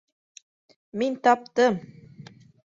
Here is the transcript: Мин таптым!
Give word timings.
Мин 1.03 1.19
таптым! 1.29 1.81